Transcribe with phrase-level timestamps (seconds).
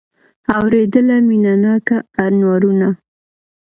[0.57, 2.89] اورېدله مینه ناکه انوارونه